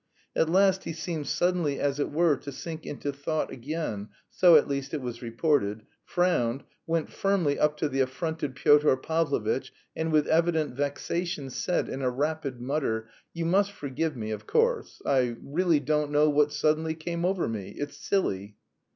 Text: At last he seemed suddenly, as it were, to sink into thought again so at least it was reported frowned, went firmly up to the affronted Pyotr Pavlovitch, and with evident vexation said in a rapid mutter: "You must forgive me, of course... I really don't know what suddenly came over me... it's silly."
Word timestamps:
At 0.35 0.49
last 0.49 0.85
he 0.85 0.93
seemed 0.93 1.27
suddenly, 1.27 1.79
as 1.79 1.99
it 1.99 2.09
were, 2.11 2.35
to 2.35 2.51
sink 2.51 2.87
into 2.87 3.13
thought 3.13 3.51
again 3.51 4.09
so 4.31 4.55
at 4.55 4.67
least 4.67 4.95
it 4.95 5.01
was 5.03 5.21
reported 5.21 5.83
frowned, 6.03 6.63
went 6.87 7.11
firmly 7.11 7.59
up 7.59 7.77
to 7.77 7.87
the 7.87 7.99
affronted 7.99 8.55
Pyotr 8.55 8.97
Pavlovitch, 8.97 9.71
and 9.95 10.11
with 10.11 10.25
evident 10.25 10.73
vexation 10.73 11.51
said 11.51 11.87
in 11.87 12.01
a 12.01 12.09
rapid 12.09 12.59
mutter: 12.59 13.09
"You 13.35 13.45
must 13.45 13.71
forgive 13.73 14.17
me, 14.17 14.31
of 14.31 14.47
course... 14.47 15.03
I 15.05 15.35
really 15.39 15.79
don't 15.79 16.09
know 16.09 16.31
what 16.31 16.51
suddenly 16.51 16.95
came 16.95 17.23
over 17.23 17.47
me... 17.47 17.75
it's 17.77 17.97
silly." 17.97 18.57